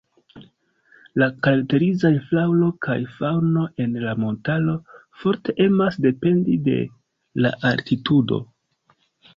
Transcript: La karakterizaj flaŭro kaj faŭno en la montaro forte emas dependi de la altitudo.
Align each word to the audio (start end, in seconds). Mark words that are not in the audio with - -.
La 1.23 1.25
karakterizaj 1.47 2.11
flaŭro 2.29 2.69
kaj 2.87 2.97
faŭno 3.19 3.67
en 3.85 3.93
la 4.07 4.17
montaro 4.25 4.77
forte 5.21 5.59
emas 5.69 6.01
dependi 6.09 6.59
de 6.71 6.81
la 7.47 7.55
altitudo. 7.73 8.47